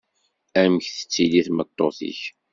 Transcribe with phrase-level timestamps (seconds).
[0.61, 2.21] Amek tettili tmeṭṭut-ik?